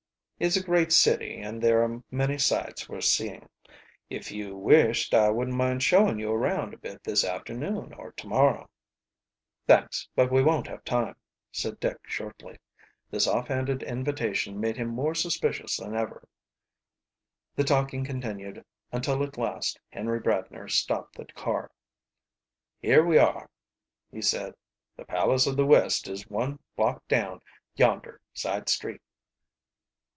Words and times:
"It's 0.43 0.55
a 0.55 0.63
great 0.63 0.91
city 0.91 1.39
and 1.39 1.61
there 1.61 1.83
are 1.83 2.01
many 2.09 2.39
sights 2.39 2.89
worth 2.89 3.03
seeing. 3.03 3.47
If 4.09 4.31
you 4.31 4.57
wished 4.57 5.13
I 5.13 5.29
wouldn't 5.29 5.55
mind 5.55 5.83
showing 5.83 6.17
you 6.17 6.31
around 6.31 6.73
a 6.73 6.77
bit 6.77 7.03
this 7.03 7.23
afternoon 7.23 7.93
or 7.93 8.11
tomorrow." 8.13 8.67
"Thanks, 9.67 10.09
but 10.15 10.31
we 10.31 10.41
won't 10.41 10.65
have 10.65 10.83
time," 10.83 11.15
said 11.51 11.79
Dick 11.79 11.97
shortly. 12.07 12.57
This 13.11 13.27
off 13.27 13.49
handed 13.49 13.83
invitation 13.83 14.59
made 14.59 14.77
him 14.77 14.87
more 14.87 15.13
suspicious 15.13 15.77
than 15.77 15.95
ever. 15.95 16.27
The 17.55 17.63
talking 17.63 18.03
continued 18.03 18.65
until 18.91 19.21
at 19.21 19.37
last 19.37 19.79
Henry 19.91 20.19
Bradner 20.19 20.67
stopped 20.71 21.17
the 21.17 21.25
car. 21.25 21.69
"Here 22.79 23.05
we 23.05 23.19
are," 23.19 23.47
he 24.11 24.23
said. 24.23 24.55
"The 24.97 25.05
Palace 25.05 25.45
of 25.45 25.55
the 25.55 25.67
West 25.67 26.07
is 26.07 26.27
one 26.31 26.57
block 26.75 27.07
down 27.07 27.41
yonder 27.75 28.21
side 28.33 28.69
street." 28.69 29.01